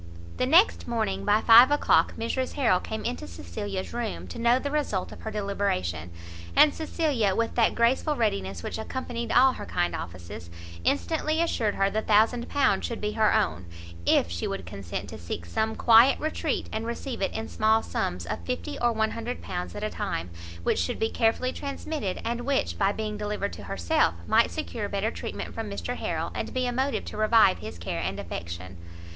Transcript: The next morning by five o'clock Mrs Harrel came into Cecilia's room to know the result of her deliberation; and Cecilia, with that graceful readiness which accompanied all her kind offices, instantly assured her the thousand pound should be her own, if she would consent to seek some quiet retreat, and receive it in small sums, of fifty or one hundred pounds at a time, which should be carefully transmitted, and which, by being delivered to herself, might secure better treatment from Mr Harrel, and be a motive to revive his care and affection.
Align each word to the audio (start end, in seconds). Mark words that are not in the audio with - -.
The 0.37 0.47
next 0.47 0.87
morning 0.87 1.25
by 1.25 1.41
five 1.41 1.69
o'clock 1.69 2.15
Mrs 2.17 2.53
Harrel 2.53 2.79
came 2.79 3.03
into 3.03 3.27
Cecilia's 3.27 3.93
room 3.93 4.25
to 4.29 4.39
know 4.39 4.57
the 4.57 4.71
result 4.71 5.11
of 5.11 5.21
her 5.21 5.29
deliberation; 5.29 6.09
and 6.55 6.73
Cecilia, 6.73 7.35
with 7.35 7.53
that 7.53 7.75
graceful 7.75 8.15
readiness 8.15 8.63
which 8.63 8.79
accompanied 8.79 9.31
all 9.31 9.53
her 9.53 9.65
kind 9.67 9.95
offices, 9.95 10.49
instantly 10.83 11.39
assured 11.39 11.75
her 11.75 11.91
the 11.91 12.01
thousand 12.01 12.49
pound 12.49 12.83
should 12.83 12.99
be 12.99 13.11
her 13.11 13.31
own, 13.31 13.67
if 14.03 14.27
she 14.31 14.47
would 14.47 14.65
consent 14.65 15.07
to 15.11 15.19
seek 15.19 15.45
some 15.45 15.75
quiet 15.75 16.19
retreat, 16.19 16.67
and 16.71 16.87
receive 16.87 17.21
it 17.21 17.31
in 17.33 17.47
small 17.47 17.83
sums, 17.83 18.25
of 18.25 18.43
fifty 18.43 18.79
or 18.79 18.91
one 18.91 19.11
hundred 19.11 19.39
pounds 19.39 19.75
at 19.75 19.83
a 19.83 19.89
time, 19.91 20.31
which 20.63 20.79
should 20.79 20.97
be 20.97 21.09
carefully 21.11 21.53
transmitted, 21.53 22.19
and 22.25 22.41
which, 22.41 22.75
by 22.75 22.91
being 22.91 23.17
delivered 23.19 23.53
to 23.53 23.65
herself, 23.65 24.15
might 24.25 24.49
secure 24.49 24.89
better 24.89 25.11
treatment 25.11 25.53
from 25.53 25.69
Mr 25.69 25.95
Harrel, 25.97 26.31
and 26.33 26.55
be 26.55 26.65
a 26.65 26.71
motive 26.71 27.05
to 27.05 27.17
revive 27.17 27.59
his 27.59 27.77
care 27.77 27.99
and 28.01 28.19
affection. 28.19 28.77